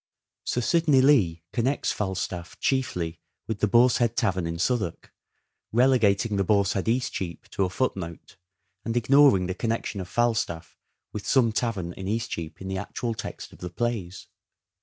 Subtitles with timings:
[0.45, 5.13] Sir Sidney Lee connects Falstaff chiefly with the Boar's Head Tavern in Southwark,
[5.71, 8.35] relegating the Boar's Head, Eastcheap, to a footnote,
[8.83, 10.75] and ignoring the connection of Falstaff
[11.13, 14.25] with some tavern in East cheap in the actual text of the plays.